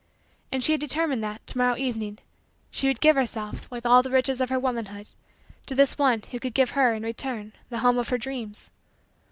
[0.51, 2.17] And she had determined that, to morrow evening,
[2.71, 5.09] she would give herself, with all the riches of her womanhood,
[5.67, 8.71] to this one who could give her, in return, the home of her dreams.